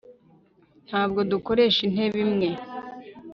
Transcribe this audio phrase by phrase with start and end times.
[0.87, 2.49] ntabwo dukoresha intebe imwe